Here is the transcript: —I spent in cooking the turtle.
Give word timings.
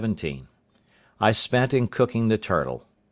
—I 1.19 1.31
spent 1.31 1.75
in 1.75 1.87
cooking 1.87 2.29
the 2.29 2.39
turtle. 2.39 2.87